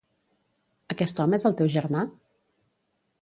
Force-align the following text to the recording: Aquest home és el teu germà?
Aquest 0.95 1.21
home 1.25 1.39
és 1.39 1.45
el 1.49 1.55
teu 1.61 1.71
germà? 1.75 2.05